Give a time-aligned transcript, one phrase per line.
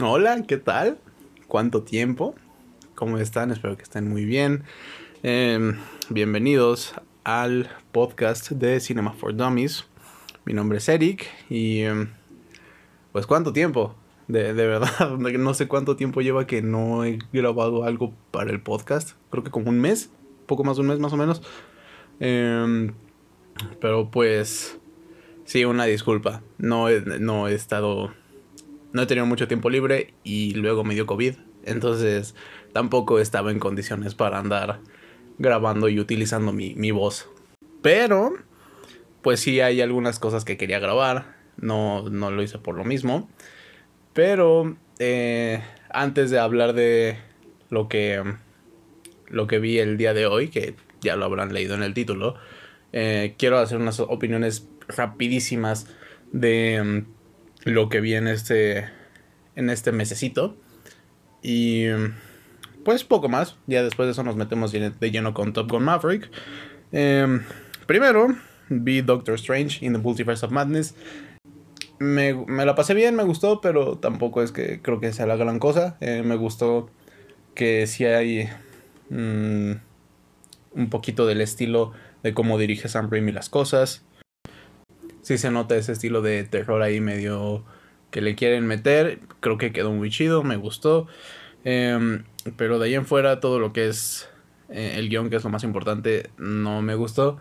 [0.00, 0.98] Hola, ¿qué tal?
[1.46, 2.34] ¿Cuánto tiempo?
[2.96, 3.52] ¿Cómo están?
[3.52, 4.64] Espero que estén muy bien.
[5.22, 5.78] Em,
[6.10, 9.84] bienvenidos al podcast de Cinema for Dummies.
[10.46, 12.08] Mi nombre es Eric y em,
[13.12, 13.94] pues cuánto tiempo.
[14.26, 18.60] De, de, verdad, no sé cuánto tiempo lleva que no he grabado algo para el
[18.60, 19.12] podcast.
[19.30, 20.10] Creo que como un mes,
[20.46, 21.40] poco más de un mes más o menos.
[22.18, 22.94] Em,
[23.80, 24.76] pero pues
[25.44, 26.42] sí, una disculpa.
[26.58, 28.12] No no he estado
[28.94, 31.34] no he tenido mucho tiempo libre y luego me dio COVID.
[31.64, 32.34] Entonces
[32.72, 34.78] tampoco estaba en condiciones para andar
[35.36, 37.28] grabando y utilizando mi, voz.
[37.82, 38.34] Pero,
[39.20, 41.34] pues sí hay algunas cosas que quería grabar.
[41.56, 43.28] No, no lo hice por lo mismo.
[44.12, 47.18] Pero eh, antes de hablar de
[47.70, 48.22] lo que,
[49.26, 52.36] lo que vi el día de hoy, que ya lo habrán leído en el título,
[52.92, 55.92] eh, quiero hacer unas opiniones rapidísimas
[56.30, 57.04] de
[57.64, 58.88] lo que vi en este,
[59.56, 60.56] en este mesecito.
[61.42, 61.86] Y
[62.84, 63.56] pues poco más.
[63.66, 66.30] Ya después de eso nos metemos de lleno con Top Gun Maverick.
[66.92, 67.42] Em,
[67.86, 68.28] primero
[68.68, 70.94] vi Doctor Strange in the Multiverse of Madness.
[71.98, 72.34] Me,
[72.64, 75.96] la pasé bien, me gustó, pero tampoco es que creo que sea la gran cosa.
[76.00, 76.90] Eh, me gustó
[77.54, 78.48] que si hay
[79.10, 79.72] mm,
[80.74, 84.04] un poquito del estilo de cómo dirige Sam Raimi las cosas
[85.24, 87.64] sí se nota ese estilo de terror ahí medio
[88.10, 89.20] que le quieren meter.
[89.40, 91.08] Creo que quedó muy chido, me gustó.
[91.64, 92.24] Em,
[92.56, 94.28] pero de ahí en fuera todo lo que es
[94.68, 97.38] eh, el guion, que es lo más importante, no me gustó.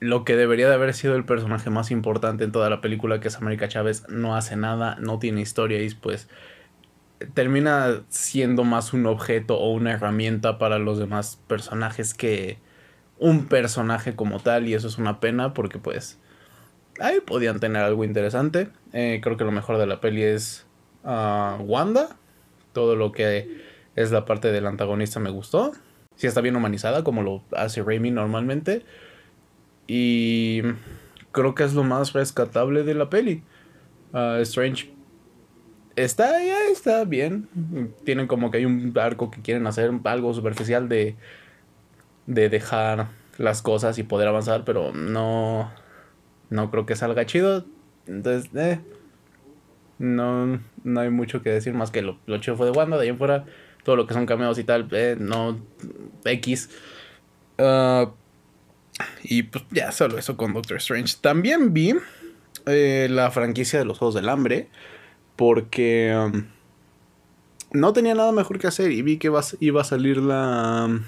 [0.00, 3.26] Lo que debería de haber sido el personaje más importante en toda la película, que
[3.26, 6.28] es América Chávez, no hace nada, no tiene historia y pues
[7.34, 12.58] termina siendo más un objeto o una herramienta para los demás personajes que
[13.18, 16.20] un personaje como tal y eso es una pena porque pues
[17.00, 18.68] ahí podían tener algo interesante.
[18.92, 20.66] Eh, creo que lo mejor de la peli es
[21.04, 22.16] uh, Wanda.
[22.72, 23.62] Todo lo que
[23.96, 25.72] es la parte del antagonista me gustó.
[26.16, 28.84] Sí está bien humanizada como lo hace Raimi normalmente.
[29.86, 30.62] Y
[31.32, 33.42] creo que es lo más rescatable de la peli.
[34.12, 34.92] Uh, Strange
[35.96, 37.48] está ya está bien.
[38.04, 41.16] Tienen como que hay un arco que quieren hacer algo superficial de
[42.28, 45.72] de dejar las cosas y poder avanzar, pero no
[46.50, 47.64] no creo que salga chido.
[48.06, 48.80] Entonces, eh,
[49.98, 52.96] no, no hay mucho que decir más que lo, lo chido fue de Wanda.
[52.96, 53.44] De ahí en fuera,
[53.84, 55.60] todo lo que son cameos y tal, eh, no,
[56.24, 56.70] X.
[57.58, 58.10] Uh,
[59.22, 61.16] y pues ya, solo eso con Doctor Strange.
[61.20, 61.94] También vi
[62.66, 64.68] eh, la franquicia de los Juegos del Hambre.
[65.36, 66.46] Porque um,
[67.70, 68.90] no tenía nada mejor que hacer.
[68.90, 69.30] Y vi que
[69.60, 71.00] iba a salir la,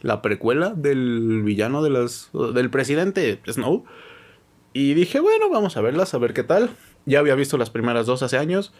[0.00, 3.84] la precuela del villano de las, del presidente Snow.
[4.72, 6.70] Y dije, bueno, vamos a verlas, a ver qué tal.
[7.06, 8.72] Ya había visto las primeras dos hace años.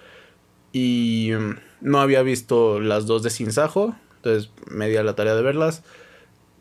[0.73, 3.95] Y mm, no había visto las dos de Sin Sajo.
[4.17, 5.83] Entonces me di a la tarea de verlas.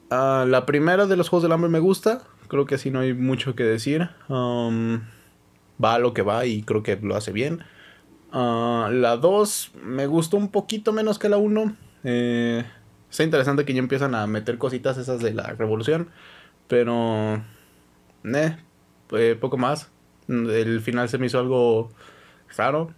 [0.10, 2.24] Uh, la primera de los Juegos del Hambre me gusta.
[2.48, 4.10] Creo que así no hay mucho que decir.
[4.28, 5.02] Um,
[5.84, 7.64] va lo que va y creo que lo hace bien.
[8.34, 11.76] Uh, la 2 me gustó un poquito menos que la 1.
[12.04, 12.64] Eh,
[13.10, 16.10] está interesante que ya empiezan a meter cositas esas de la revolución.
[16.68, 17.44] Pero...
[18.24, 18.58] Eh,
[19.12, 19.90] eh, poco más.
[20.28, 21.90] El final se me hizo algo
[22.58, 22.94] raro.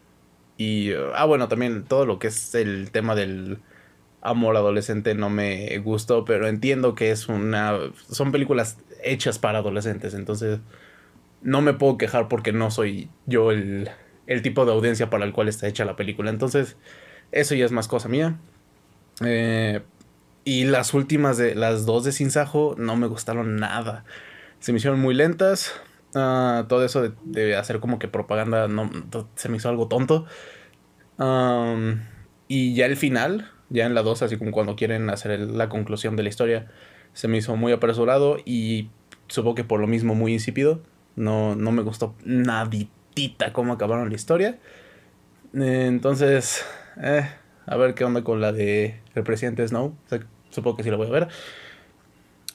[0.58, 3.60] Y, ah, bueno, también todo lo que es el tema del
[4.22, 7.78] amor adolescente no me gustó, pero entiendo que es una...
[8.10, 10.60] Son películas hechas para adolescentes, entonces
[11.42, 13.90] no me puedo quejar porque no soy yo el,
[14.28, 16.30] el tipo de audiencia para el cual está hecha la película.
[16.30, 16.78] Entonces,
[17.32, 18.38] eso ya es más cosa mía.
[19.26, 19.82] Eh,
[20.44, 24.06] y las últimas de las dos de Sin Sajo no me gustaron nada.
[24.60, 25.74] Se me hicieron muy lentas.
[26.14, 28.90] Ah, todo eso de, hacer como que propaganda no,
[29.36, 30.26] se me hizo algo tonto.
[32.48, 36.16] y ya el final, ya en la 2, así como cuando quieren hacer la conclusión
[36.16, 36.68] de la historia,
[37.14, 38.90] se me hizo muy apresurado y
[39.28, 40.82] supongo que por lo mismo muy insípido.
[41.16, 44.60] No, no me gustó naditita cómo acabaron la historia.
[45.54, 46.66] entonces,
[47.02, 47.30] eh,
[47.66, 49.96] a ver qué onda con la de el presidente Snow.
[50.50, 51.28] supongo que sí la voy a ver.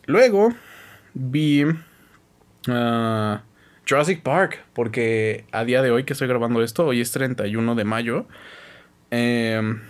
[0.06, 0.50] Luego
[1.14, 1.64] vi
[2.68, 3.38] Uh,
[3.88, 7.84] Jurassic Park, porque a día de hoy que estoy grabando esto, hoy es 31 de
[7.84, 8.26] mayo.
[9.10, 9.80] Em,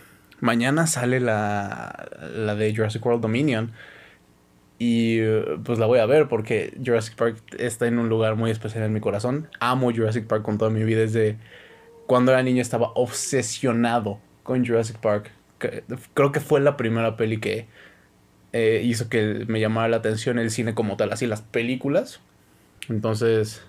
[0.40, 3.72] mañana sale la, la de Jurassic World Dominion.
[4.78, 5.20] Y
[5.64, 8.92] pues la voy a ver porque Jurassic Park está en un lugar muy especial en
[8.92, 9.48] mi corazón.
[9.58, 11.00] Amo Jurassic Park con toda mi vida.
[11.00, 11.38] Desde
[12.06, 15.30] cuando era niño estaba obsesionado con Jurassic Park.
[16.14, 17.66] Creo que fue la primera peli que
[18.52, 22.20] eh, hizo que me llamara la atención el cine como tal, así las películas.
[22.88, 23.62] Entonces,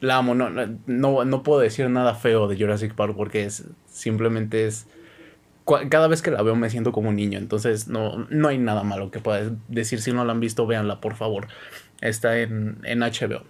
[0.00, 4.66] la amo, no, no, no puedo decir nada feo de Jurassic Park porque es, simplemente
[4.66, 4.86] es...
[5.90, 8.84] Cada vez que la veo me siento como un niño, entonces no, no hay nada
[8.84, 10.00] malo que pueda decir.
[10.00, 11.46] Si no la han visto, véanla, por favor.
[12.00, 13.42] Está en, en HBO.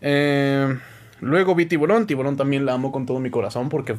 [0.00, 0.78] Eh,
[1.20, 2.06] luego vi Tiburón.
[2.06, 3.96] Tiburón también la amo con todo mi corazón porque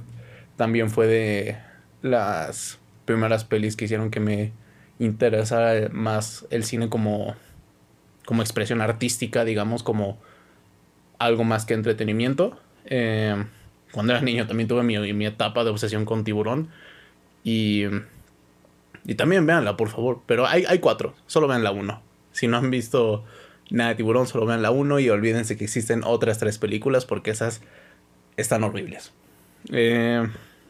[0.56, 1.57] también fue de
[2.02, 4.52] las primeras pelis que hicieron que me
[5.00, 7.36] interesara más el cine como,
[8.25, 10.19] como expresión artística, digamos, como
[11.19, 12.60] algo más que entretenimiento.
[12.86, 13.45] Eh,
[13.92, 16.69] cuando era niño también tuve mi, mi, etapa de obsesión con tiburón.
[17.44, 17.86] Y,
[19.06, 20.22] y también véanla, por favor.
[20.25, 22.01] Pero hay, hay cuatro, solo vean la uno.
[22.31, 23.24] Si no han visto
[23.69, 27.31] nada de tiburón, solo vean la uno y olvídense que existen otras tres películas porque
[27.31, 27.62] esas
[28.38, 29.13] están horribles.
[29.71, 30.28] Eh,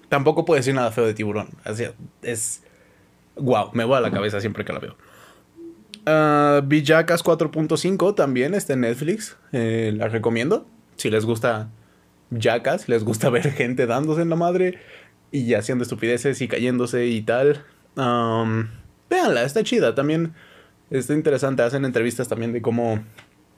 [0.10, 1.50] tampoco puedo decir nada feo de tiburón.
[1.63, 1.86] Así,
[2.22, 2.62] es...
[3.38, 4.96] Wow, me va a la cabeza siempre que la veo.
[6.07, 9.38] Uh, 4.5 también está en Netflix.
[9.52, 10.68] Eh, la recomiendo.
[10.98, 11.69] Si les gusta
[12.30, 14.80] Jackass, si les gusta ver gente dándose en la madre
[15.31, 17.63] y haciendo estupideces y cayéndose y tal.
[17.96, 18.68] Um,
[19.10, 19.96] véanla, está chida.
[19.96, 20.34] También
[20.92, 21.63] está interesante.
[21.63, 23.04] Hacen entrevistas también de cómo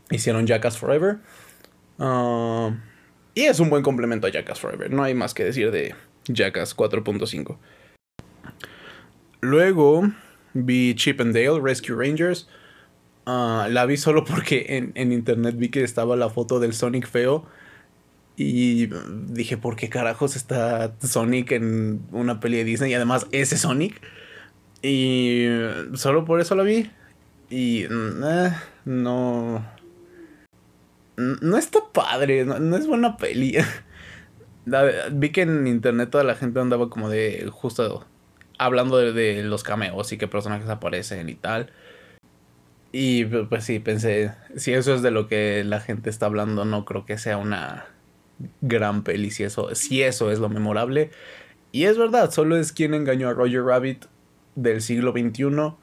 [0.09, 1.17] hicieron Jackass Forever.
[1.97, 2.71] Uh,
[3.33, 4.89] y es un buen complemento a Jackass Forever.
[4.89, 5.95] No hay más que decir de
[6.27, 7.57] Jackass 4.5.
[9.41, 10.09] Luego
[10.65, 12.47] Vi Chip and Dale, Rescue Rangers.
[13.25, 17.45] Ah, la vi solo porque en, internet vi que estaba la foto del Sonic feo.
[18.37, 18.89] Y
[19.27, 22.91] dije, ¿por qué carajos está Sonic en una peli de Disney?
[22.91, 24.01] Y además, ese Sonic.
[24.81, 25.47] Y
[25.93, 26.91] solo por eso la vi.
[27.49, 28.51] Y eh,
[28.85, 29.65] no.
[31.17, 33.57] No está padre, no, es buena peli.
[35.11, 38.05] vi que en internet toda la gente andaba como de justo
[38.57, 41.71] hablando de, los cameos y qué personajes aparecen y tal.
[42.91, 46.85] Y pues sí, pensé, si eso es de lo que la gente está hablando, no
[46.85, 47.85] creo que sea una
[48.61, 51.11] gran peli, si eso, si eso es lo memorable.
[51.71, 54.05] Y es verdad, solo es quien engañó a Roger Rabbit
[54.55, 55.75] del siglo XXI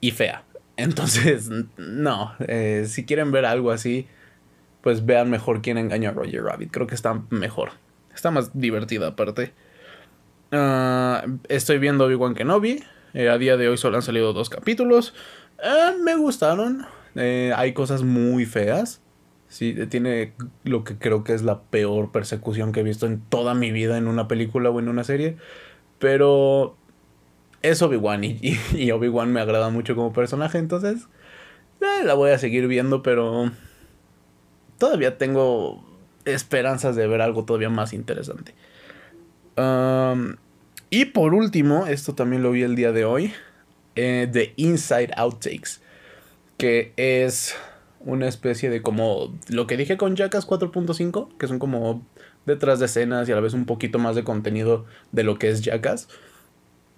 [0.00, 0.44] y fea.
[0.76, 4.06] Entonces, no, eh, si quieren ver algo así,
[4.82, 6.70] pues vean mejor quién engañó a Roger Rabbit.
[6.70, 7.70] Creo que está mejor.
[8.14, 9.52] Está más divertida aparte.
[10.50, 12.82] Ah, estoy viendo Obi-Wan Kenobi.
[13.14, 15.14] Eh, a día de hoy solo han salido dos capítulos.
[15.62, 16.86] Eh, me gustaron.
[17.14, 19.00] Eh, hay cosas muy feas.
[19.48, 20.34] Sí, tiene
[20.64, 23.96] lo que creo que es la peor persecución que he visto en toda mi vida
[23.96, 25.36] en una película o en una serie.
[25.98, 26.76] Pero
[27.62, 30.58] es Obi-Wan y Obi-Wan me agrada mucho como personaje.
[30.58, 31.08] Entonces
[31.80, 33.50] la voy a seguir viendo, pero
[34.78, 35.84] todavía tengo
[36.24, 38.54] esperanzas de ver algo todavía más interesante
[40.90, 43.32] y por último, esto también lo vi el día de hoy,
[43.96, 45.80] eh, The Inside Outtakes,
[46.56, 47.56] que es
[48.00, 52.06] una especie de como lo que dije con Jackass 4.5, que son como
[52.46, 55.48] detrás de escenas y a la vez un poquito más de contenido de lo que
[55.50, 56.08] es Jackass.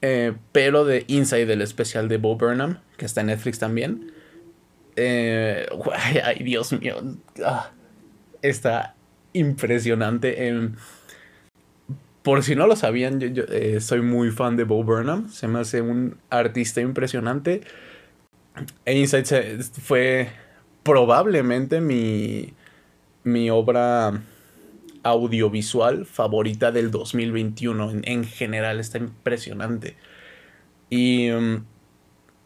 [0.03, 4.13] Eh, pero de Inside, del especial de Bo Burnham, que está en Netflix también.
[4.97, 5.67] Eh,
[6.25, 7.03] ay, Dios mío.
[7.45, 7.71] Ah,
[8.43, 8.95] está
[9.33, 10.49] impresionante.
[10.49, 10.77] en
[12.23, 15.31] por si no lo sabían, yo, eh, soy muy fan de Bo Burnham.
[15.31, 17.63] Se me hace un artista impresionante.
[18.85, 20.29] E Inside fue
[20.83, 22.53] probablemente mi,
[23.25, 24.21] mi obra
[25.03, 27.93] audiovisual favorita del 2021.
[28.03, 29.97] En, general está impresionante.
[30.91, 31.65] Y um,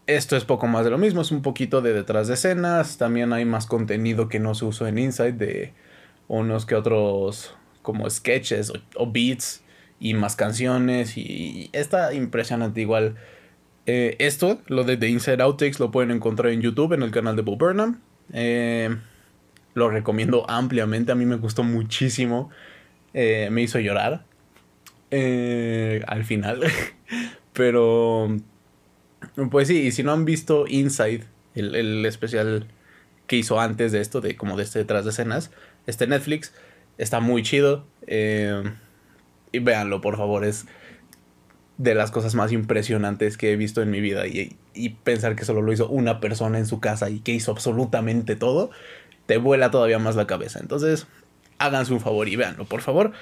[0.07, 1.21] esto es poco más de lo mismo.
[1.21, 2.97] Es un poquito de detrás de escenas.
[2.97, 5.73] También hay más contenido que no se usó en Inside de
[6.29, 9.64] unos que otros como sketches o beats
[10.05, 13.17] y más canciones y, está impresionante igual.
[13.87, 17.37] Eh, esto, lo de The Inside Outtakes, lo pueden encontrar en YouTube, en el canal
[17.37, 18.03] de Bob Burnham.
[18.35, 18.95] Eh,
[19.73, 22.51] lo recomiendo ampliamente, a mí me gustó muchísimo.
[23.15, 24.27] Eh, me hizo llorar
[25.11, 26.65] al final.
[27.55, 28.37] Pero,
[29.51, 32.67] pues sí, y si no han visto Inside, el, el, especial
[33.27, 35.51] que hizo antes de esto, de como de este detrás de escenas,
[35.87, 36.53] este Netflix,
[36.99, 37.87] está muy chido.
[38.07, 38.63] Eh,
[39.55, 40.67] y véanlo, por favor, es
[41.79, 44.27] de las cosas más impresionantes que he visto en mi vida.
[44.27, 44.57] Y,
[45.05, 48.71] pensar que solo lo hizo una persona en su casa y que hizo absolutamente todo,
[49.27, 50.59] te vuela todavía más la cabeza.
[50.59, 51.07] Entonces,
[51.59, 53.13] háganse un favor y véanlo, por favor.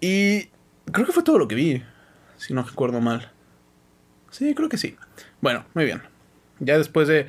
[0.00, 0.48] Y
[0.92, 1.82] creo que fue todo lo que vi,
[2.36, 3.32] si no recuerdo mal.
[4.30, 4.96] Sí, creo que sí.
[5.40, 6.02] Bueno, muy bien.
[6.58, 7.28] Ya después de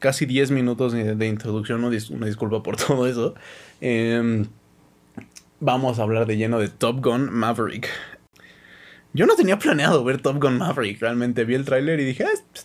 [0.00, 3.34] casi 10 minutos de, introducción, una disculpa por todo eso.
[3.80, 4.44] Eh,
[5.62, 7.88] vamos a hablar de lleno de Top Gun Maverick.
[9.12, 12.60] Yo no tenía planeado ver Top Gun Maverick, realmente vi el tráiler y dije, ah,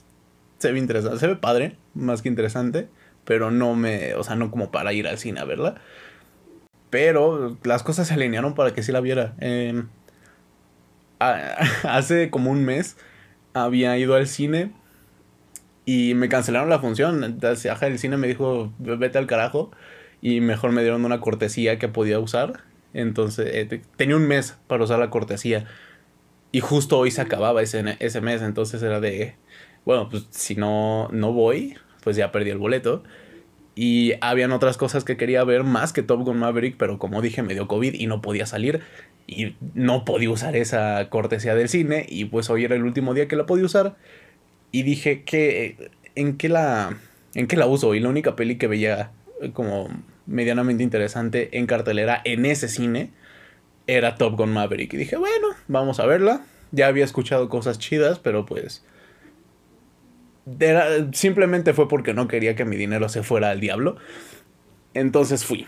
[0.58, 2.90] se ve interesante, se ve padre, más que interesante,
[3.24, 5.76] pero no me, o sea, no como para ir al cine a verla.
[6.90, 9.36] pero las cosas se alinearon para que sí la viera.
[9.40, 9.90] Em,
[11.84, 12.98] hace como un mes
[13.54, 14.72] había ido al cine
[15.86, 17.24] y me cancelaron la función.
[17.24, 19.72] Entonces, el cine me dijo, vete al carajo.
[20.22, 22.64] Y mejor me dieron una cortesía que podía usar.
[22.98, 25.66] Entonces, eh, tenía un mes para usar la cortesía.
[26.52, 28.42] Y justo hoy se acababa ese, ese mes.
[28.42, 29.36] Entonces era de,
[29.86, 33.04] bueno, pues si no, no voy, pues ya perdí el boleto.
[33.76, 37.44] Y habían otras cosas que quería ver más que Top Gun Maverick, pero como dije,
[37.44, 38.82] me dio COVID y no podía salir.
[39.28, 42.04] Y no podía usar esa cortesía del cine.
[42.10, 43.96] Y pues hoy era el último día que la podía usar.
[44.72, 46.98] Y dije que en qué la
[47.36, 47.94] en qué la uso.
[47.94, 49.12] Y la única peli que veía
[49.54, 49.88] como
[50.28, 53.12] medianamente interesante en cartelera en ese cine
[53.88, 54.94] era Top Gun Maverick.
[54.94, 56.46] Y dije, bueno, vamos a verla.
[56.72, 58.84] Ya había escuchado cosas chidas, pero pues
[61.14, 63.98] simplemente fue porque no quería que mi dinero se fuera al diablo.
[64.94, 65.66] Entonces fui.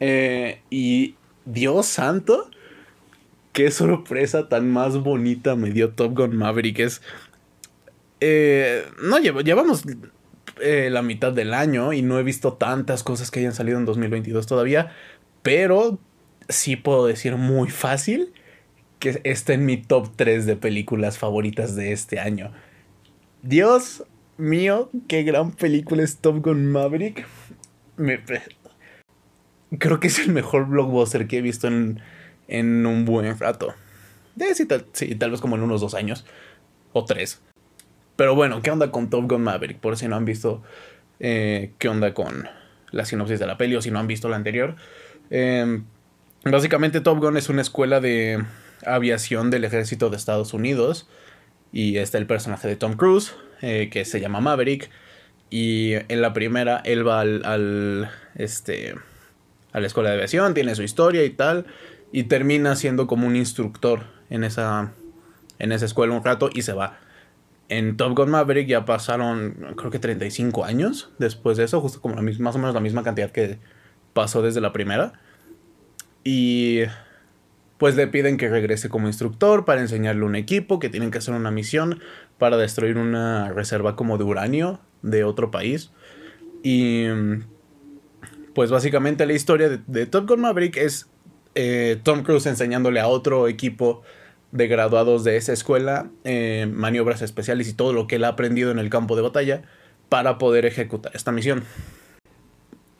[0.00, 2.50] Eh, y Dios santo,
[3.52, 6.78] qué sorpresa tan más bonita me dio Top Gun Maverick.
[6.80, 7.02] Es,
[8.20, 9.84] eh, no, llevamos
[10.60, 13.84] eh, la mitad del año y no he visto tantas cosas que hayan salido en
[13.84, 14.92] 2022 todavía.
[15.42, 15.98] Pero
[16.48, 18.32] sí puedo decir muy fácil
[18.98, 22.52] que está en mi top 3 de películas favoritas de este año.
[23.42, 24.04] Dios
[24.38, 27.26] mío, qué gran película es Top Gun Maverick.
[29.78, 32.00] creo que es el mejor blockbuster que he visto en,
[32.48, 33.74] en un buen rato.
[34.40, 34.86] Eh, sí, tal,
[35.18, 36.24] tal vez como en unos dos años.
[36.92, 37.42] O tres.
[38.16, 39.78] Pero bueno, ¿qué onda con Top Gun Maverick?
[39.78, 40.62] Por si no han visto
[41.20, 42.48] eh, qué onda con
[42.90, 44.76] la sinopsis de la peli o si no han visto la anterior.
[45.30, 45.84] Em,
[46.44, 48.44] básicamente Top Gun es una escuela de
[48.86, 51.08] aviación del ejército de Estados Unidos.
[51.72, 54.90] Y está el personaje de Tom Cruise, eh, que se llama Maverick.
[55.50, 58.94] Y en la primera, él va al, este,
[59.72, 61.66] a la escuela de aviación, tiene su historia y tal.
[62.12, 64.92] Y termina siendo como un instructor en esa,
[65.58, 67.00] en esa escuela un rato y se va.
[67.68, 72.14] En Top Gun Maverick ya pasaron, creo que 35 años después de eso, justo como
[72.14, 73.58] la más o menos la misma cantidad que
[74.12, 75.14] pasó desde la primera.
[76.24, 76.82] Y
[77.78, 81.34] pues le piden que regrese como instructor para enseñarle un equipo, que tienen que hacer
[81.34, 82.00] una misión
[82.38, 85.90] para destruir una reserva como de uranio de otro país.
[86.62, 87.06] Y
[88.54, 91.10] pues básicamente la historia de, Top Gun Maverick es
[91.54, 94.02] eh, Tom Cruise enseñándole a otro equipo
[94.54, 98.70] de graduados de esa escuela eh, maniobras especiales y todo lo que él ha aprendido
[98.70, 99.62] en el campo de batalla
[100.08, 101.64] para poder ejecutar esta misión.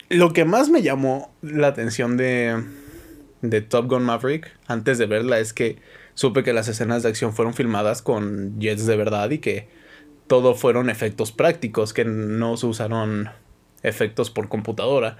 [0.09, 2.61] Lo que más me llamó la atención de,
[3.41, 5.77] de Top Gun Maverick antes de verla es que
[6.13, 9.69] supe que las escenas de acción fueron filmadas con jets de verdad y que
[10.27, 13.29] todo fueron efectos prácticos, que no se usaron
[13.81, 15.15] efectos por computadora.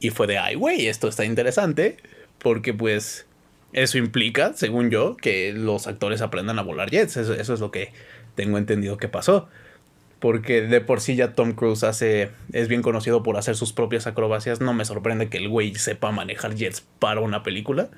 [0.00, 1.98] Y fue de, ay, güey, esto está interesante,
[2.38, 3.27] porque pues
[3.72, 7.16] eso implica, según yo, que los actores aprendan a volar jets.
[7.16, 7.92] Eso, es lo que
[8.34, 9.48] tengo entendido que pasó.
[10.20, 14.06] Porque de por sí ya Tom Cruise hace, es bien conocido por hacer sus propias
[14.06, 14.60] acrobacias.
[14.60, 17.90] No me sorprende que el güey sepa manejar jets para una película.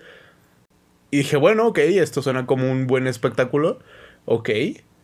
[1.10, 3.78] Y dije, bueno, ok, esto suena como un buen espectáculo.
[4.26, 4.50] Ok,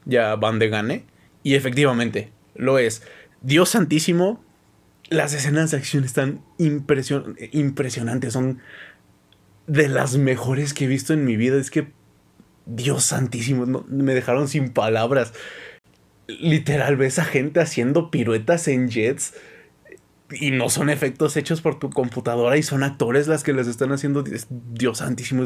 [0.04, 1.04] ya van de gane.
[1.42, 3.02] Y efectivamente, lo es.
[3.40, 4.44] Dios santísimo,
[5.08, 8.32] las escenas de acción están impresionantes.
[8.32, 8.61] Son
[9.66, 11.56] de las mejores que he visto en mi vida.
[11.56, 11.88] Es que,
[12.66, 15.32] Dios santísimo, me dejaron sin palabras.
[16.26, 19.35] Literal, ves a gente haciendo piruetas en jets
[20.32, 23.92] y no son efectos hechos por tu computadora y son actores las que les están
[23.92, 24.25] haciendo.
[24.73, 25.44] Dios santísimo,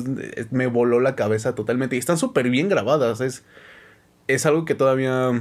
[0.51, 1.97] me voló la cabeza totalmente.
[1.97, 3.21] Y están súper bien grabadas.
[3.21, 3.45] Es,
[4.27, 5.33] es algo que todavía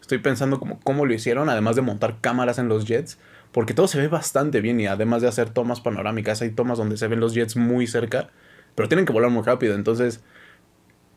[0.00, 3.18] estoy pensando cómo lo hicieron, además de montar cámaras en los jets.
[3.52, 6.96] Porque todo se ve bastante bien y además de hacer tomas panorámicas, hay tomas donde
[6.96, 8.30] se ven los jets muy cerca,
[8.74, 9.74] pero tienen que volar muy rápido.
[9.74, 10.22] Entonces,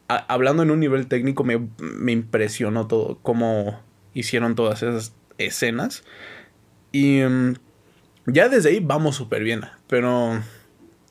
[0.08, 3.82] hablando en un nivel técnico, me, me impresionó todo cómo
[4.14, 6.04] hicieron todas esas escenas.
[6.92, 7.56] Y mm,
[8.26, 9.62] ya desde ahí vamos súper bien.
[9.88, 10.42] Pero...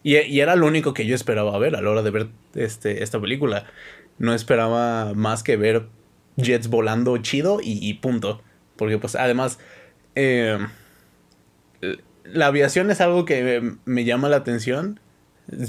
[0.03, 3.21] Y, era lo único que yo esperaba ver a la hora de ver este, esta
[3.21, 3.67] película.
[4.19, 5.87] No esperaba más que ver
[6.37, 8.43] jets volando chido y, punto.
[8.77, 9.59] Porque pues además...
[10.15, 10.59] Eh,
[12.33, 15.01] la aviación es algo que me, llama la atención.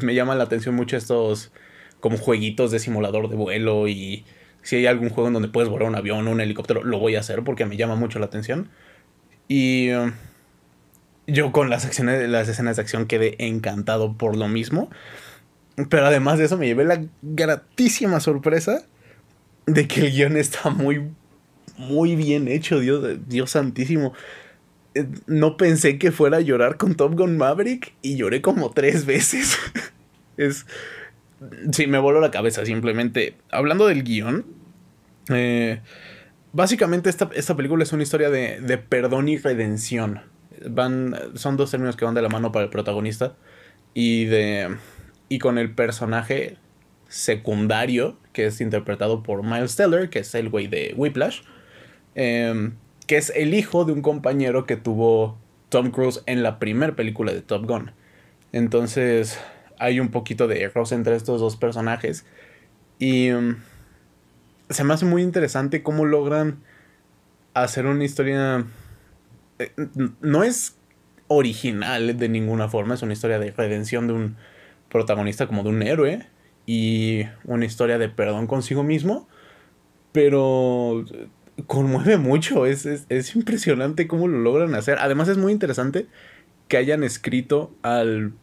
[0.01, 1.51] Me llama la atención mucho estos
[1.99, 4.25] como jueguitos de simulador de vuelo y
[4.61, 7.15] si hay algún juego en donde puedes volar un avión o un helicóptero, lo voy
[7.15, 8.69] a hacer porque me llama mucho la atención.
[9.47, 10.13] Y um,
[11.27, 14.89] yo con las, acciones, las escenas de acción quedé encantado por lo mismo.
[15.89, 18.83] Pero además de eso me llevé la gratísima sorpresa
[19.65, 21.09] de que el guion está muy,
[21.77, 24.13] muy bien hecho, Dios, Dios santísimo.
[24.95, 29.05] Eh, no pensé que fuera a llorar con Top Gun Maverick y lloré como tres
[29.05, 29.57] veces.
[30.37, 30.65] es.
[31.71, 33.35] Sí, me voló la cabeza simplemente.
[33.51, 34.45] Hablando del guion.
[35.29, 35.79] Eh,
[36.53, 40.21] básicamente esta, esta, película es una historia de, de, perdón y redención.
[40.67, 43.35] Van, son dos términos que van de la mano para el protagonista.
[43.93, 44.75] Y de.
[45.29, 46.57] Y con el personaje
[47.07, 51.41] secundario, que es interpretado por Miles Teller, que es el güey de Whiplash.
[52.15, 52.71] Eh,
[53.09, 55.35] que es el hijo de un compañero que tuvo
[55.69, 57.91] Tom Cruise en la primera película de Top Gun.
[58.51, 59.39] Entonces
[59.79, 62.23] hay un poquito de error entre estos dos personajes.
[62.99, 63.55] Y um,
[64.69, 66.59] se me hace muy interesante cómo logran
[67.55, 68.67] hacer una historia...
[69.57, 69.71] Eh,
[70.21, 70.77] no es
[71.29, 74.37] original de ninguna forma, es una historia de redención de un
[74.87, 76.27] protagonista como de un héroe
[76.67, 79.27] y una historia de perdón consigo mismo,
[80.11, 81.05] pero
[81.67, 82.65] conmueve mucho.
[82.65, 82.85] Es,
[83.35, 84.97] impresionante cómo lo logran hacer.
[84.99, 86.07] Además es muy interesante
[86.67, 88.33] que hayan escrito al,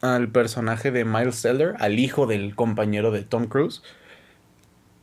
[0.00, 3.82] al personaje de Miles Teller, al hijo del compañero de Tom Cruise,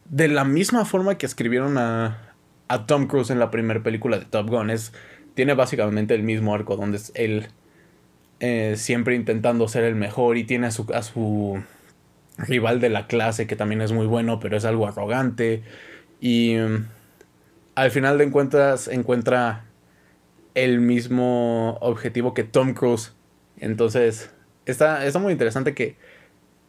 [0.05, 2.33] de la misma forma que escribieron a,
[2.67, 4.69] a Tom Cruise en la primera película de Top Gun.
[4.69, 4.93] Es,
[5.35, 7.47] tiene básicamente el mismo arco donde es él
[8.39, 11.63] eh, siempre intentando ser el mejor y tiene a su, a su
[12.37, 15.63] rival de la clase que también es muy bueno, pero es algo arrogante.
[16.19, 16.55] Y
[17.75, 19.65] al final de cuentas encuentra
[20.55, 23.13] el mismo objetivo que Tom Cruise.
[23.57, 24.31] Entonces,
[24.65, 25.95] está, está muy interesante que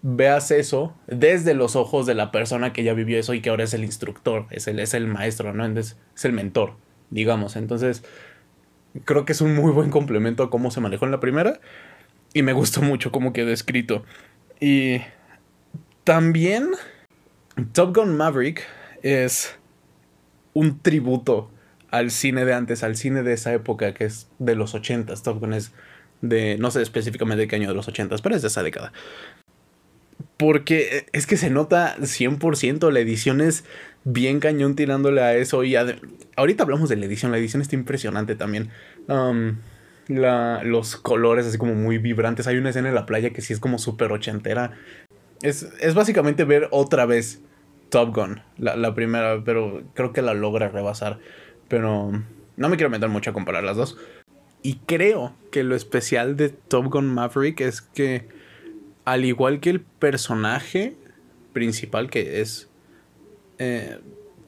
[0.03, 3.65] veas eso desde los ojos de la persona que ya vivió eso y que ahora
[3.65, 5.67] es el instructor, es el, es el maestro, ¿no?
[5.67, 6.75] Es, es el mentor,
[7.11, 7.57] digamos.
[7.57, 8.05] Entonces,
[9.05, 11.61] creo que es un muy buen complemento a cómo se manejó en la primera
[12.33, 14.05] y me gustó mucho cómo quedó escrito.
[14.61, 15.01] Y
[16.05, 16.71] también
[17.73, 18.63] Top Gun Maverick
[19.03, 19.57] es
[20.55, 21.51] un tributo
[21.91, 25.15] al cine de antes, al cine de esa época que es de los 80.
[25.17, 25.73] Top Gun es
[26.23, 28.93] de, no sé específicamente qué año de los 80, pero es de esa década.
[30.37, 33.65] Porque es que se nota 100%, la edición es
[34.05, 35.63] bien cañón tirándole a eso.
[35.63, 38.71] Y ahorita hablamos de la edición, la edición está impresionante también.
[39.07, 39.59] Um,
[40.09, 42.47] la, los colores así como muy vibrantes.
[42.47, 44.73] Hay una escena en la playa que sí es como súper ochentera.
[45.43, 47.41] Es, es básicamente ver otra vez
[47.95, 51.21] Top Gun, la, primera, pero creo que la logra rebasar.
[51.69, 52.11] Pero
[52.57, 53.97] no me quiero meter mucho a comparar las dos.
[54.63, 58.27] Y creo que lo especial de Top Gun Maverick es que,
[59.05, 60.97] al igual que el personaje
[61.53, 62.69] principal, que es
[63.59, 64.01] eh,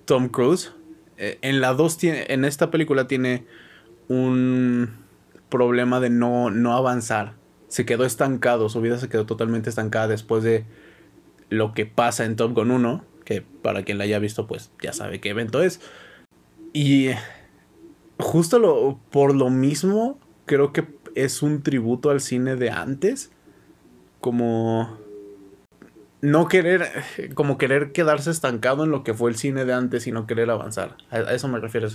[0.07, 0.73] Tom Cruise,
[1.17, 3.47] eh, en la dos tiene, en esta película tiene
[4.09, 4.91] un
[5.51, 7.35] problema de no, no avanzar.
[7.69, 10.65] Se quedó estancado, su vida se quedó totalmente estancada después de
[11.49, 14.95] lo que pasa en Top Gun 1 que para quien la haya visto pues ya
[14.95, 15.81] sabe qué evento es.
[16.73, 17.11] Y
[18.19, 23.33] justo lo, por lo mismo creo que es un tributo al cine de antes,
[24.21, 24.99] como
[26.21, 26.89] no querer,
[27.35, 30.49] como querer quedarse estancado en lo que fue el cine de antes y no querer
[30.51, 30.97] avanzar.
[31.11, 31.89] A, eso me refiero.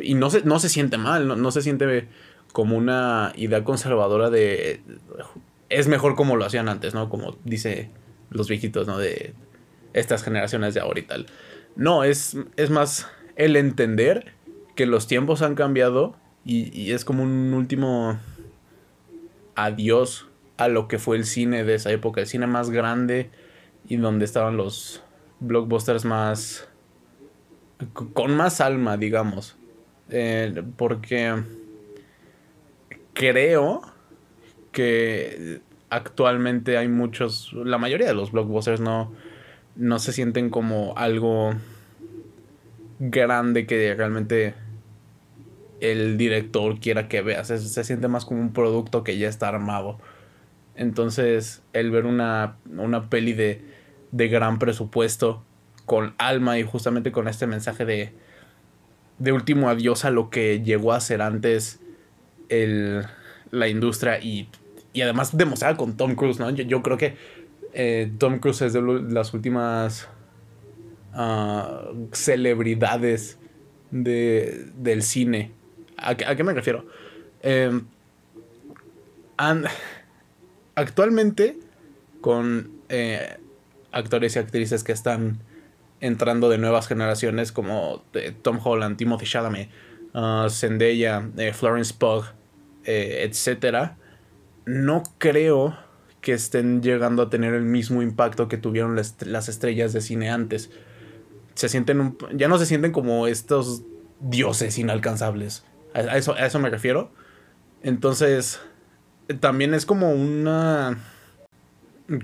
[0.00, 2.08] Y no se, no se siente mal, no, no, se siente
[2.52, 4.80] como una idea conservadora de
[5.68, 7.10] es mejor como lo hacían antes, ¿no?
[7.10, 7.90] Como dice
[8.30, 8.96] los viejitos, ¿no?
[8.96, 9.34] De
[9.92, 11.16] estas generaciones de ahorita.
[11.76, 14.32] No, es, es más el entender
[14.74, 18.18] que los tiempos han cambiado y, es como un último
[19.54, 23.30] adiós a lo que fue el cine de esa época, el cine más grande
[23.86, 25.02] y donde estaban los
[25.40, 26.68] blockbusters más...
[28.14, 29.56] con más alma, digamos.
[30.10, 31.42] Eh, porque
[33.12, 33.82] creo
[34.72, 39.12] que actualmente hay muchos, la mayoría de los blockbusters no,
[39.78, 41.52] no se sienten como algo
[42.98, 44.54] grande que realmente
[45.80, 47.46] el director quiera que veas.
[47.46, 49.98] Se, se, siente más como un producto que ya está armado.
[50.74, 53.62] Entonces, el ver una, una peli de,
[54.10, 55.44] de gran presupuesto,
[55.86, 58.12] con alma y justamente con este mensaje de,
[59.18, 61.80] de último adiós a lo que llegó a ser antes
[62.48, 63.06] el,
[63.52, 64.48] la industria y,
[64.92, 66.50] y además demostrar con Tom Cruise, ¿no?
[66.50, 67.16] yo creo que
[67.72, 70.08] eh, Tom Cruise es de las últimas
[71.12, 73.38] ah, celebridades
[73.90, 75.52] del cine.
[75.96, 76.86] ¿A, qué me refiero?
[77.42, 77.86] Em,
[80.74, 81.58] actualmente,
[82.20, 83.36] con eh,
[83.92, 85.40] actores y actrices que están
[86.00, 89.68] entrando de nuevas generaciones como eh, Tom Holland, Timothy Chalamet,
[90.14, 92.24] uh, Zendaya, Florence Pugh,
[92.84, 93.92] etc.
[94.64, 95.87] No creo
[96.28, 100.70] que estén llegando a tener el mismo impacto que tuvieron las, estrellas de cine antes.
[101.54, 103.82] Se sienten ya no se sienten como estos
[104.20, 105.64] dioses inalcanzables
[105.94, 107.10] A, eso, a eso me refiero.
[107.82, 108.60] Entonces,
[109.40, 110.98] también es como una.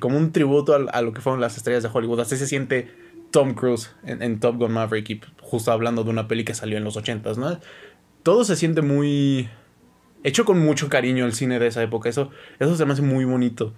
[0.01, 2.21] Como un tributo a, lo que fueron las estrellas de Hollywood.
[2.21, 2.91] Así se siente
[3.31, 5.27] Tom Cruise en, Top Gun Maverick.
[5.41, 7.59] Justo hablando de una peli que salió en los 80 ¿no?
[8.23, 9.49] Todo se siente muy.
[10.25, 12.11] Hecho con mucho cariño el cine de esa época.
[12.11, 13.73] Eso, eso se me hace muy bonito.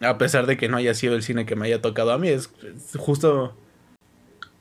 [0.00, 2.28] A pesar de que no haya sido el cine que me haya tocado a mí.
[2.28, 2.50] Es,
[2.96, 3.56] justo.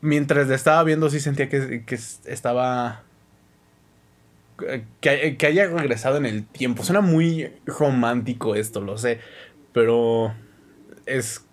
[0.02, 3.04] Mientras le estaba viendo, sí sentía que, que estaba
[5.02, 6.84] que, haya regresado en el tiempo.
[6.84, 9.20] Suena muy romántico esto, lo sé.
[9.74, 10.34] Pero
[11.06, 11.46] es.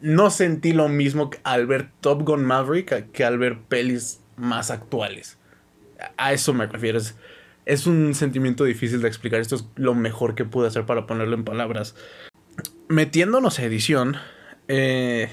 [0.00, 5.38] No sentí lo mismo al ver Top Gun Maverick que al ver pelis más actuales.
[6.16, 6.98] A eso me refiero.
[7.64, 9.40] Es, un sentimiento difícil de explicar.
[9.40, 11.94] Esto es lo mejor que pude hacer para ponerlo en palabras.
[12.88, 14.16] Metiéndonos a edición.
[14.68, 15.28] Eh,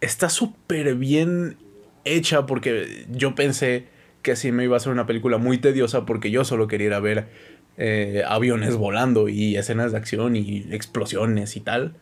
[0.00, 1.56] está súper bien
[2.04, 3.88] hecha porque yo pensé
[4.22, 7.28] que sí me iba a ser una película muy tediosa porque yo solo quería ver
[7.76, 11.96] eh, aviones volando y escenas de acción y explosiones y tal.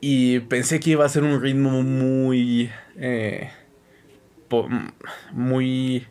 [0.00, 2.70] Y pensé que iba a ser un ritmo muy...
[2.96, 3.50] Eh,
[5.32, 6.06] muy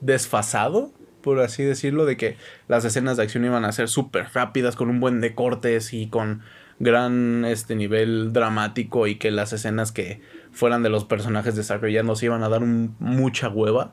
[0.00, 2.36] desfasado, por así decirlo, de que
[2.68, 6.08] las escenas de acción iban a ser súper rápidas, con un buen de cortes y
[6.08, 6.42] con
[6.78, 12.42] gran este nivel dramático y que las escenas que fueran de los personajes desarrollándose iban
[12.42, 13.92] a dar mucha hueva.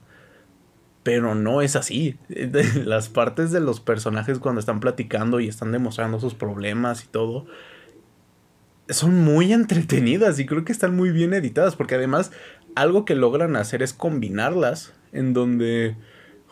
[1.04, 2.18] Pero no es así.
[2.86, 7.46] Las partes de los personajes cuando están platicando y están demostrando sus problemas y todo
[8.90, 12.32] son muy entretenidas y creo que están muy bien editadas porque además
[12.76, 15.96] algo que logran hacer es combinarlas en donde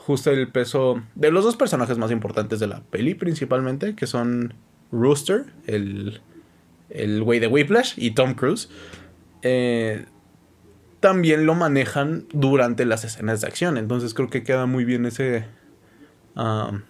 [0.05, 4.53] justo el peso de los dos personajes más importantes de la peli principalmente que son
[4.91, 6.21] Rooster, el,
[6.91, 8.69] el güey de Whiplash, y Tom Cruise,
[9.41, 10.05] eh,
[10.99, 13.77] también lo manejan durante las escenas de acción.
[13.77, 15.45] Entonces creo que queda muy bien ese,
[16.35, 16.81] um,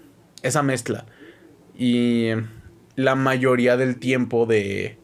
[0.44, 1.06] esa mezcla.
[1.74, 2.32] Y
[2.96, 4.98] la mayoría del tiempo de...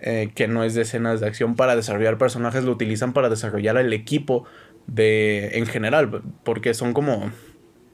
[0.00, 3.76] Eh, que no es de escenas de acción para desarrollar personajes lo utilizan para desarrollar
[3.78, 4.44] el equipo
[4.88, 7.30] de en general porque son como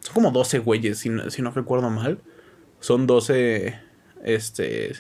[0.00, 2.20] son como 12 güeyes si no, si no recuerdo mal
[2.85, 3.80] son 12
[4.24, 4.92] este,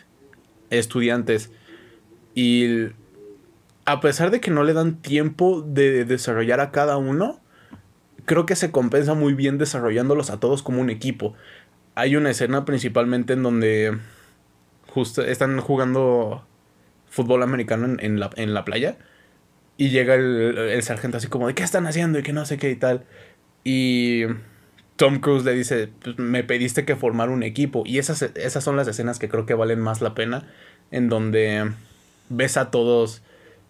[0.70, 1.52] estudiantes.
[2.34, 2.86] Y
[3.84, 7.40] a pesar de que no le dan tiempo de desarrollar a cada uno,
[8.24, 11.34] creo que se compensa muy bien desarrollándolos a todos como un equipo.
[11.94, 13.98] Hay una escena principalmente en donde
[14.88, 16.46] justo están jugando
[17.06, 18.96] fútbol americano en, la, en la, playa
[19.76, 22.58] y llega el, el, sargento así como de qué están haciendo y que no sé
[22.58, 23.04] qué y tal.
[23.64, 24.24] Y
[24.96, 27.82] Tom Cruise le dice, pues, me pediste que formar un equipo.
[27.84, 30.48] Y esas, esas son las escenas que creo que valen más la pena,
[30.90, 31.72] en donde
[32.28, 33.22] ves a todos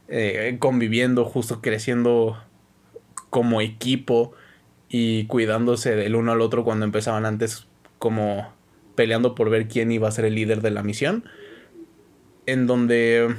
[0.09, 2.43] eh, conviviendo, justo creciendo
[3.31, 4.33] como equipo
[4.89, 7.67] y cuidándose del uno al otro cuando empezaban antes
[7.99, 8.53] como
[8.95, 11.25] peleando por ver quién iba a ser el líder de la misión.
[12.47, 13.35] En donde,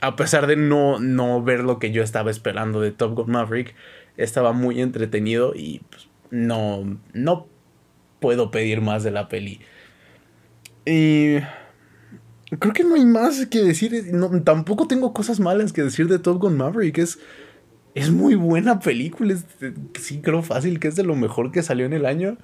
[0.00, 3.74] a pesar de no, no ver lo que yo estaba esperando de Top Gun Maverick,
[4.16, 7.46] estaba muy entretenido y pues, no, no
[8.20, 9.60] puedo pedir más de la peli.
[10.84, 11.38] Y
[12.58, 13.92] creo que no hay más que decir.
[14.44, 16.98] tampoco tengo cosas malas que decir de Top Gun Maverick.
[16.98, 17.18] Es,
[17.94, 19.34] es muy buena película.
[19.98, 22.38] sí, creo fácil que es de lo mejor que salió en el año.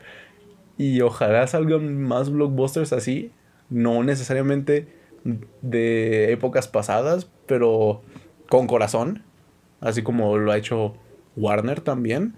[0.78, 3.30] Y ojalá salgan más blockbusters así.
[3.70, 8.02] No necesariamente de épocas pasadas, pero
[8.48, 9.22] con corazón.
[9.80, 10.94] Así como lo ha hecho
[11.36, 12.34] Warner también.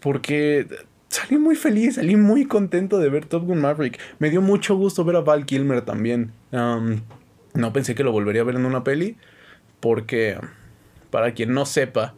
[0.00, 0.66] Porque
[1.08, 3.98] salí muy feliz, salí muy contento de ver Top Gun Maverick.
[4.18, 6.32] Me dio mucho gusto ver a Val Kilmer también.
[6.52, 9.16] no pensé que lo volvería a ver en una peli.
[9.80, 10.38] Porque,
[11.10, 12.14] para quien no sepa,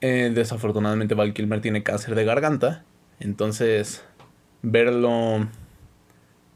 [0.00, 2.84] eh, desafortunadamente Val Kilmer tiene cáncer de garganta.
[3.20, 4.04] Entonces,
[4.62, 5.46] verlo.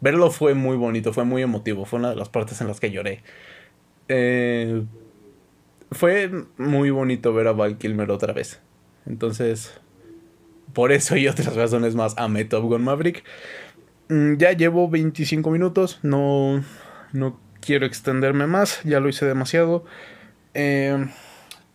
[0.00, 1.85] Verlo fue muy bonito, fue muy emotivo.
[1.85, 3.22] Fue una de las partes en las que lloré.
[4.09, 4.85] Eh,
[5.90, 8.61] fue muy bonito ver a Val Kilmer otra vez.
[9.06, 9.80] Entonces,
[10.72, 13.24] por eso y otras razones más amé Top Gun Maverick.
[14.09, 16.62] Mm, ya llevo 25 minutos, no,
[17.12, 19.85] no quiero extenderme más, ya lo hice demasiado.
[20.54, 21.11] Em,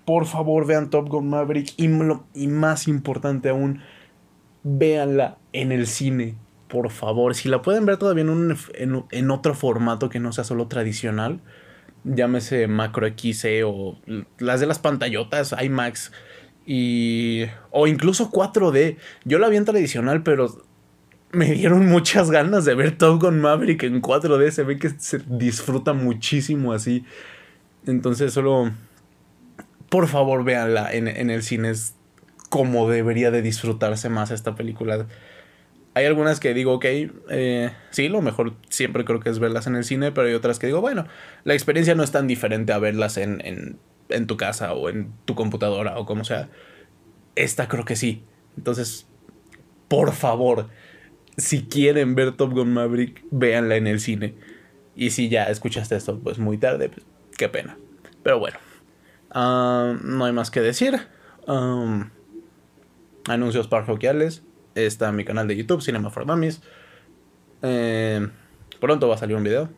[0.06, 1.90] por favor vean Top Gun Maverick y,
[2.34, 3.82] y más importante aún,
[4.64, 6.36] véanla en el cine,
[6.72, 7.36] por favor.
[7.36, 11.42] Si la pueden ver todavía en, en, otro formato que no sea solo tradicional,
[12.06, 14.00] llámese Macro XC o
[14.40, 16.14] las de las pantallotas, IMAX
[16.66, 18.96] y, o incluso 4D.
[19.26, 20.64] Yo la vi en tradicional, pero
[21.34, 24.52] me dieron muchas ganas de ver Top Gun Maverick en 4D.
[24.52, 27.04] Se ve que se disfruta muchísimo así.
[27.86, 28.72] Entonces solo,
[29.90, 31.74] por favor, véanla en, en el cine.
[32.50, 35.06] Como debería de disfrutarse más esta película.
[35.94, 39.76] Hay algunas que digo, ok, eh, sí, lo mejor siempre creo que es verlas en
[39.76, 41.06] el cine, pero hay otras que digo, bueno,
[41.44, 43.42] la experiencia no es tan diferente a verlas en,
[44.10, 46.50] en, tu casa o en tu computadora o como sea.
[47.36, 48.24] Esta creo que sí.
[48.58, 49.08] Entonces,
[49.90, 50.70] por favor,
[51.36, 54.36] si quieren ver Top Gun Maverick, véanla en el cine.
[54.96, 57.06] Y si ya escuchaste esto, pues muy tarde, pues
[57.38, 57.78] qué pena.
[58.24, 58.58] Pero bueno,
[59.32, 61.00] ah, no hay más que decir.
[61.48, 62.10] Um,
[63.28, 64.44] anuncios parroquiales.
[64.76, 66.62] Está mi canal de YouTube, Cinema for Dummies.
[67.62, 68.26] Eh,
[68.80, 69.70] pronto va a salir un video.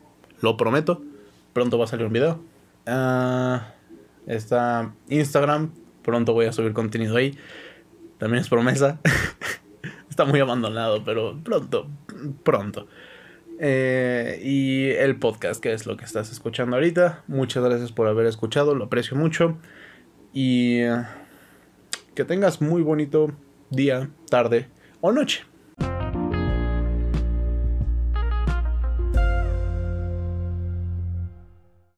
[0.41, 1.01] Lo prometo.
[1.51, 2.43] Pronto va a salir un video.
[2.85, 3.73] Ah,
[4.27, 5.71] está Instagram.
[6.03, 7.37] Pronto voy a subir contenido ahí.
[8.19, 8.99] También es promesa.
[10.09, 11.87] está muy abandonado, pero pronto.
[12.43, 12.87] Pronto.
[13.59, 17.23] Eh, y el podcast, que es lo que estás escuchando ahorita.
[17.27, 19.57] Muchas gracias por haber escuchado, lo aprecio mucho.
[20.33, 20.81] Y
[22.13, 23.31] que tengas muy bonito
[23.71, 24.67] día, tarde
[25.03, 25.45] o noche.